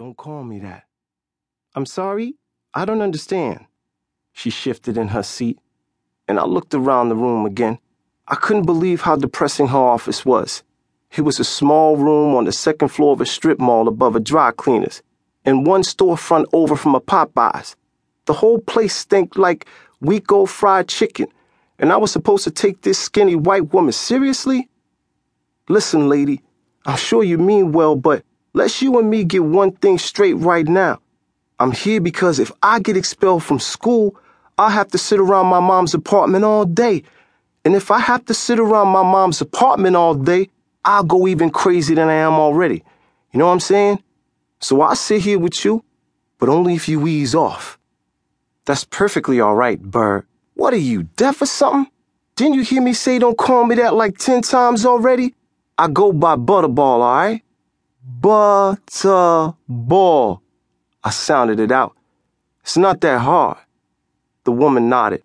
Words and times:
Don't 0.00 0.16
call 0.16 0.44
me 0.44 0.58
that. 0.60 0.84
I'm 1.74 1.84
sorry? 1.84 2.36
I 2.72 2.86
don't 2.86 3.02
understand. 3.02 3.66
She 4.32 4.48
shifted 4.48 4.96
in 4.96 5.08
her 5.08 5.22
seat, 5.22 5.58
and 6.26 6.40
I 6.40 6.46
looked 6.46 6.72
around 6.72 7.10
the 7.10 7.16
room 7.16 7.44
again. 7.44 7.78
I 8.26 8.34
couldn't 8.36 8.64
believe 8.64 9.02
how 9.02 9.16
depressing 9.16 9.68
her 9.68 9.76
office 9.76 10.24
was. 10.24 10.62
It 11.14 11.20
was 11.20 11.38
a 11.38 11.44
small 11.44 11.98
room 11.98 12.34
on 12.34 12.46
the 12.46 12.52
second 12.52 12.88
floor 12.88 13.12
of 13.12 13.20
a 13.20 13.26
strip 13.26 13.58
mall 13.60 13.88
above 13.88 14.16
a 14.16 14.20
dry 14.20 14.52
cleaner's, 14.52 15.02
and 15.44 15.66
one 15.66 15.82
storefront 15.82 16.46
over 16.54 16.76
from 16.76 16.94
a 16.94 17.00
Popeyes. 17.02 17.76
The 18.24 18.32
whole 18.32 18.58
place 18.58 18.96
stank 18.96 19.36
like 19.36 19.66
week 20.00 20.32
old 20.32 20.48
fried 20.48 20.88
chicken, 20.88 21.26
and 21.78 21.92
I 21.92 21.98
was 21.98 22.10
supposed 22.10 22.44
to 22.44 22.50
take 22.50 22.80
this 22.80 22.98
skinny 22.98 23.36
white 23.36 23.74
woman 23.74 23.92
seriously? 23.92 24.70
Listen, 25.68 26.08
lady, 26.08 26.40
I'm 26.86 26.96
sure 26.96 27.22
you 27.22 27.36
mean 27.36 27.72
well, 27.72 27.96
but 27.96 28.24
let's 28.52 28.82
you 28.82 28.98
and 28.98 29.10
me 29.10 29.24
get 29.24 29.44
one 29.44 29.72
thing 29.72 29.98
straight 29.98 30.34
right 30.34 30.66
now. 30.66 31.00
I'm 31.58 31.72
here 31.72 32.00
because 32.00 32.38
if 32.38 32.50
I 32.62 32.80
get 32.80 32.96
expelled 32.96 33.44
from 33.44 33.58
school, 33.58 34.16
I'll 34.56 34.70
have 34.70 34.88
to 34.88 34.98
sit 34.98 35.20
around 35.20 35.46
my 35.46 35.60
mom's 35.60 35.94
apartment 35.94 36.44
all 36.44 36.64
day. 36.64 37.02
And 37.64 37.74
if 37.74 37.90
I 37.90 37.98
have 37.98 38.24
to 38.26 38.34
sit 38.34 38.58
around 38.58 38.88
my 38.88 39.02
mom's 39.02 39.40
apartment 39.40 39.96
all 39.96 40.14
day, 40.14 40.48
I'll 40.84 41.04
go 41.04 41.26
even 41.28 41.50
crazier 41.50 41.96
than 41.96 42.08
I 42.08 42.14
am 42.14 42.34
already. 42.34 42.82
You 43.32 43.38
know 43.38 43.46
what 43.46 43.52
I'm 43.52 43.60
saying? 43.60 44.02
So 44.60 44.80
I'll 44.80 44.96
sit 44.96 45.22
here 45.22 45.38
with 45.38 45.64
you, 45.64 45.84
but 46.38 46.48
only 46.48 46.74
if 46.74 46.88
you 46.88 47.06
ease 47.06 47.34
off. 47.34 47.78
That's 48.64 48.84
perfectly 48.84 49.40
all 49.40 49.54
right, 49.54 49.80
Bird. 49.80 50.26
What 50.54 50.74
are 50.74 50.78
you, 50.78 51.04
deaf 51.04 51.42
or 51.42 51.46
something? 51.46 51.90
Didn't 52.36 52.54
you 52.54 52.62
hear 52.62 52.80
me 52.80 52.92
say 52.92 53.18
don't 53.18 53.36
call 53.36 53.64
me 53.64 53.74
that 53.76 53.94
like 53.94 54.16
ten 54.16 54.42
times 54.42 54.86
already? 54.86 55.34
I 55.76 55.88
go 55.88 56.12
by 56.12 56.36
Butterball, 56.36 56.78
all 56.78 57.14
right? 57.14 57.42
Butterball. 58.18 59.54
I 61.04 61.10
sounded 61.10 61.60
it 61.60 61.70
out. 61.70 61.96
It's 62.62 62.76
not 62.76 63.00
that 63.02 63.20
hard. 63.20 63.58
The 64.44 64.52
woman 64.52 64.88
nodded, 64.88 65.22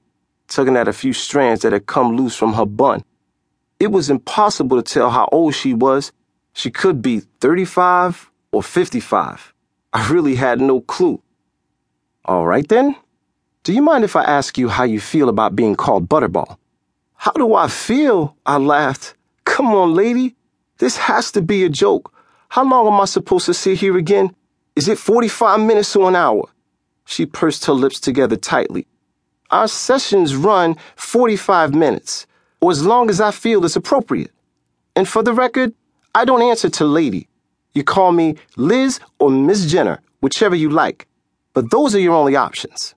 tugging 0.47 0.77
at 0.77 0.88
a 0.88 0.94
few 0.94 1.14
strands 1.14 1.61
that 1.61 1.73
had 1.73 1.86
come 1.86 2.16
loose 2.16 2.36
from 2.36 2.53
her 2.53 2.66
bun. 2.66 3.03
It 3.80 3.92
was 3.92 4.09
impossible 4.09 4.81
to 4.81 4.94
tell 4.94 5.09
how 5.09 5.27
old 5.31 5.55
she 5.55 5.73
was. 5.73 6.11
She 6.53 6.72
could 6.72 7.02
be 7.02 7.19
35 7.42 8.30
or 8.52 8.61
55. 8.64 9.53
I 9.94 10.09
really 10.09 10.36
had 10.36 10.61
no 10.61 10.81
clue. 10.81 11.22
All 12.25 12.45
right 12.45 12.67
then. 12.67 12.95
Do 13.64 13.73
you 13.73 13.81
mind 13.81 14.03
if 14.03 14.16
I 14.16 14.23
ask 14.23 14.58
you 14.58 14.70
how 14.70 14.83
you 14.83 14.99
feel 14.99 15.27
about 15.27 15.55
being 15.55 15.75
called 15.75 16.08
Butterball? 16.08 16.58
How 17.16 17.31
do 17.31 17.55
I 17.55 17.67
feel? 17.67 18.38
I 18.45 18.58
laughed. 18.58 19.16
Come 19.44 19.67
on, 19.67 19.94
lady. 19.94 20.36
This 20.77 20.97
has 20.97 21.31
to 21.31 21.42
be 21.42 21.64
a 21.64 21.70
joke. 21.70 22.14
How 22.56 22.64
long 22.64 22.88
am 22.88 23.02
I 23.02 23.03
supposed 23.03 23.48
to 23.48 23.53
sit 23.53 23.80
here 23.80 23.98
again? 23.98 24.34
Is 24.78 24.88
it 24.88 24.98
45 24.98 25.59
minutes 25.59 25.94
or 25.94 26.08
an 26.08 26.16
hour? 26.16 26.44
She 27.03 27.25
pursed 27.25 27.66
her 27.66 27.73
lips 27.73 28.00
together 28.00 28.38
tightly. 28.38 28.88
Our 29.52 29.67
sessions 29.67 30.38
run 30.38 30.78
45 30.95 31.76
minutes, 31.76 32.26
or 32.61 32.72
as 32.72 32.86
long 32.86 33.09
as 33.09 33.20
I 33.20 33.31
feel 33.31 33.66
is 33.66 33.76
appropriate. 33.76 34.31
And 34.95 35.06
for 35.06 35.22
the 35.22 35.33
record, 35.33 35.73
I 36.20 36.23
don't 36.23 36.42
answer 36.42 36.70
to 36.70 36.86
lady. 36.86 37.28
You 37.73 37.83
call 37.83 38.14
me 38.14 38.36
Liz 38.56 39.02
or 39.20 39.30
Miss 39.30 39.66
Jenner, 39.66 40.02
whichever 40.22 40.56
you 40.56 40.70
like. 40.70 41.09
But 41.52 41.72
those 41.72 41.94
are 41.94 42.00
your 42.00 42.16
only 42.16 42.38
options. 42.38 42.95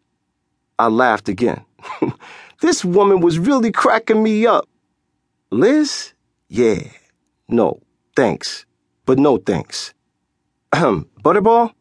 I 0.79 0.86
laughed 0.86 1.29
again. 1.29 1.64
this 2.61 2.84
woman 2.84 3.19
was 3.19 3.41
really 3.41 3.73
cracking 3.73 4.23
me 4.23 4.47
up. 4.47 4.69
Liz? 5.51 6.12
Yeah. 6.47 6.84
No, 7.48 7.81
thanks. 8.14 8.64
But 9.09 9.19
no 9.19 9.39
thanks. 9.39 9.95
Butterball, 10.70 11.73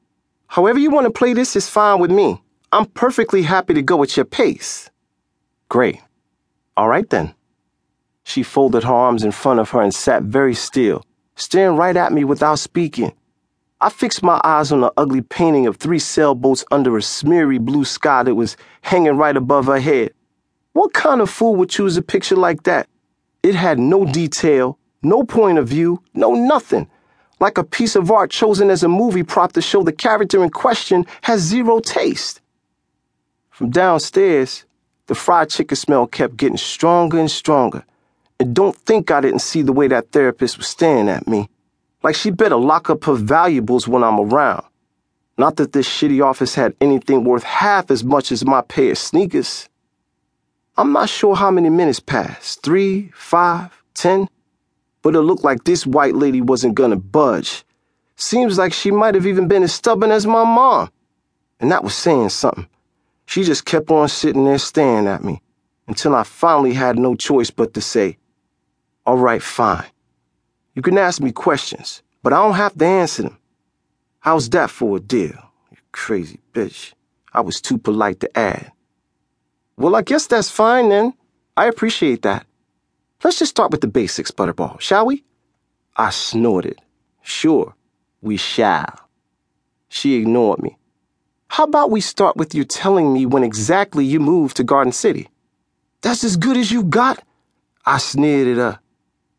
however 0.47 0.79
you 0.79 0.89
want 0.89 1.07
to 1.07 1.11
play 1.11 1.33
this 1.33 1.57
is 1.57 1.67
fine 1.67 1.99
with 1.99 2.09
me. 2.09 2.41
I'm 2.71 2.85
perfectly 2.85 3.41
happy 3.41 3.73
to 3.73 3.81
go 3.81 4.01
at 4.01 4.15
your 4.15 4.23
pace. 4.23 4.89
Great. 5.67 5.99
All 6.77 6.87
right 6.87 7.09
then. 7.09 7.35
She 8.23 8.43
folded 8.43 8.85
her 8.85 8.93
arms 8.93 9.25
in 9.25 9.31
front 9.31 9.59
of 9.59 9.71
her 9.71 9.81
and 9.81 9.93
sat 9.93 10.23
very 10.23 10.55
still, 10.55 11.03
staring 11.35 11.75
right 11.75 11.97
at 11.97 12.13
me 12.13 12.23
without 12.23 12.59
speaking. 12.59 13.11
I 13.81 13.89
fixed 13.89 14.23
my 14.23 14.39
eyes 14.45 14.71
on 14.71 14.79
the 14.79 14.93
ugly 14.95 15.19
painting 15.19 15.67
of 15.67 15.75
three 15.75 15.99
sailboats 15.99 16.63
under 16.71 16.95
a 16.95 17.01
smeary 17.01 17.57
blue 17.57 17.83
sky 17.83 18.23
that 18.23 18.35
was 18.35 18.55
hanging 18.83 19.17
right 19.17 19.35
above 19.35 19.65
her 19.65 19.81
head. 19.81 20.13
What 20.71 20.93
kind 20.93 21.19
of 21.19 21.29
fool 21.29 21.57
would 21.57 21.69
choose 21.69 21.97
a 21.97 22.01
picture 22.01 22.37
like 22.37 22.63
that? 22.63 22.87
It 23.43 23.55
had 23.55 23.79
no 23.79 24.05
detail, 24.05 24.79
no 25.03 25.25
point 25.25 25.57
of 25.57 25.67
view, 25.67 26.01
no 26.13 26.33
nothing 26.33 26.89
like 27.39 27.57
a 27.57 27.63
piece 27.63 27.95
of 27.95 28.11
art 28.11 28.31
chosen 28.31 28.69
as 28.69 28.83
a 28.83 28.87
movie 28.87 29.23
prop 29.23 29.53
to 29.53 29.61
show 29.61 29.83
the 29.83 29.91
character 29.91 30.43
in 30.43 30.49
question 30.49 31.05
has 31.21 31.41
zero 31.41 31.79
taste. 31.79 32.41
From 33.49 33.69
downstairs, 33.69 34.65
the 35.07 35.15
fried 35.15 35.49
chicken 35.49 35.75
smell 35.75 36.07
kept 36.07 36.37
getting 36.37 36.57
stronger 36.57 37.19
and 37.19 37.31
stronger. 37.31 37.83
And 38.39 38.55
don't 38.55 38.75
think 38.75 39.09
I 39.09 39.21
didn't 39.21 39.39
see 39.39 39.61
the 39.61 39.73
way 39.73 39.87
that 39.87 40.11
therapist 40.11 40.57
was 40.57 40.67
staring 40.67 41.09
at 41.09 41.27
me. 41.27 41.49
Like 42.03 42.15
she 42.15 42.29
better 42.29 42.55
lock 42.55 42.89
up 42.89 43.03
her 43.05 43.15
valuables 43.15 43.87
when 43.87 44.03
I'm 44.03 44.19
around. 44.19 44.63
Not 45.37 45.55
that 45.57 45.71
this 45.71 45.87
shitty 45.87 46.23
office 46.23 46.55
had 46.55 46.75
anything 46.81 47.23
worth 47.23 47.43
half 47.43 47.91
as 47.91 48.03
much 48.03 48.31
as 48.31 48.45
my 48.45 48.61
pair 48.61 48.91
of 48.91 48.97
sneakers. 48.97 49.69
I'm 50.77 50.91
not 50.91 51.09
sure 51.09 51.35
how 51.35 51.51
many 51.51 51.69
minutes 51.69 51.99
passed 51.99 52.61
three, 52.61 53.11
five, 53.15 53.71
ten 53.93 54.27
but 55.07 55.15
it 55.15 55.21
looked 55.21 55.45
like 55.45 55.63
this 55.63 55.87
white 55.87 56.15
lady 56.15 56.41
wasn't 56.41 56.75
gonna 56.75 56.97
budge. 56.97 57.63
Seems 58.17 58.57
like 58.57 58.73
she 58.73 58.91
might 58.91 59.15
have 59.15 59.25
even 59.25 59.47
been 59.47 59.63
as 59.63 59.73
stubborn 59.73 60.11
as 60.11 60.27
my 60.27 60.43
mom. 60.43 60.91
And 61.61 61.71
that 61.71 61.81
was 61.81 61.95
saying 61.95 62.27
something. 62.27 62.67
She 63.25 63.45
just 63.45 63.63
kept 63.63 63.89
on 63.89 64.09
sitting 64.09 64.43
there 64.43 64.57
staring 64.57 65.07
at 65.07 65.23
me 65.23 65.41
until 65.87 66.13
I 66.13 66.23
finally 66.23 66.73
had 66.73 66.99
no 66.99 67.15
choice 67.15 67.49
but 67.49 67.73
to 67.75 67.79
say, 67.79 68.17
All 69.05 69.17
right, 69.17 69.41
fine. 69.41 69.85
You 70.75 70.81
can 70.81 70.97
ask 70.97 71.21
me 71.21 71.31
questions, 71.31 72.03
but 72.21 72.33
I 72.33 72.43
don't 72.43 72.55
have 72.55 72.77
to 72.77 72.85
answer 72.85 73.23
them. 73.23 73.37
How's 74.19 74.49
that 74.49 74.69
for 74.69 74.97
a 74.97 74.99
deal? 74.99 75.39
You 75.71 75.77
crazy 75.93 76.41
bitch. 76.53 76.91
I 77.33 77.39
was 77.39 77.61
too 77.61 77.77
polite 77.77 78.19
to 78.19 78.37
add. 78.37 78.73
Well, 79.77 79.95
I 79.95 80.01
guess 80.01 80.27
that's 80.27 80.51
fine 80.51 80.89
then. 80.89 81.13
I 81.55 81.67
appreciate 81.67 82.23
that. 82.23 82.46
Let's 83.23 83.39
just 83.39 83.49
start 83.49 83.71
with 83.71 83.81
the 83.81 83.87
basics, 83.87 84.29
Butterball, 84.29 84.79
shall 84.79 85.07
we? 85.07 85.23
I 85.95 86.11
snorted. 86.11 86.79
Sure, 87.23 87.73
we 88.21 88.37
shall. 88.37 89.09
She 89.89 90.15
ignored 90.15 90.61
me. 90.61 90.77
How 91.47 91.63
about 91.63 91.89
we 91.89 91.99
start 91.99 92.37
with 92.37 92.53
you 92.53 92.63
telling 92.63 93.11
me 93.11 93.25
when 93.25 93.43
exactly 93.43 94.05
you 94.05 94.19
moved 94.19 94.57
to 94.57 94.63
Garden 94.63 94.93
City? 94.93 95.29
That's 96.01 96.23
as 96.23 96.37
good 96.37 96.57
as 96.57 96.71
you 96.71 96.83
got? 96.83 97.23
I 97.87 97.97
sneered 97.97 98.49
at 98.49 98.57
her, 98.57 98.79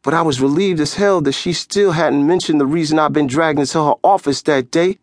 but 0.02 0.12
I 0.12 0.22
was 0.22 0.40
relieved 0.40 0.80
as 0.80 0.94
hell 0.94 1.20
that 1.20 1.32
she 1.32 1.52
still 1.52 1.92
hadn't 1.92 2.26
mentioned 2.26 2.60
the 2.60 2.66
reason 2.66 2.98
I'd 2.98 3.12
been 3.12 3.28
dragged 3.28 3.60
into 3.60 3.78
her 3.84 3.94
office 4.02 4.42
that 4.42 4.72
day. 4.72 4.98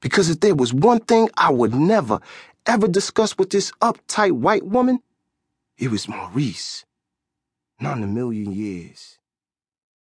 Because 0.00 0.30
if 0.30 0.40
there 0.40 0.54
was 0.54 0.72
one 0.72 1.00
thing 1.00 1.28
I 1.36 1.50
would 1.50 1.74
never, 1.74 2.20
ever 2.64 2.88
discuss 2.88 3.36
with 3.36 3.50
this 3.50 3.72
uptight 3.82 4.32
white 4.32 4.64
woman, 4.64 5.00
it 5.76 5.90
was 5.90 6.08
Maurice. 6.08 6.85
Not 7.80 7.98
in 7.98 8.04
a 8.04 8.06
million 8.08 8.52
years. 8.52 9.18